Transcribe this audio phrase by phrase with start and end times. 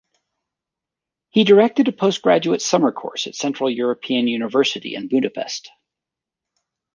[1.29, 5.69] He directed a postgraduate summer course at Central European University in Budapest.